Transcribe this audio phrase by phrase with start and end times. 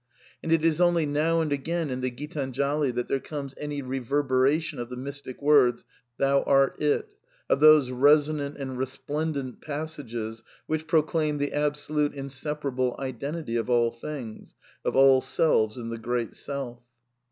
[0.41, 3.83] And it is only now and again in the Qita/nr jali that there comes any
[3.83, 5.85] reverberation of the mystic words,"
[6.17, 7.13] Tat tvam asi,^'" Thou art it,''
[7.47, 13.91] of those resonant and resplendent passages which proclaim the absolute, in separable identity of all
[13.91, 16.79] things, of all selves in the Great Self.